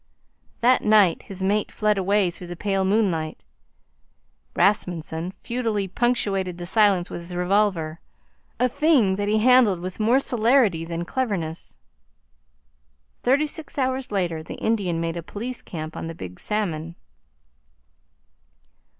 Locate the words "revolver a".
7.35-8.67